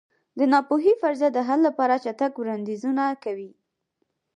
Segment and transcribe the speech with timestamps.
[0.37, 3.51] د ناپوهۍ فرضیه د حل لپاره چټک وړاندیزونه کوي.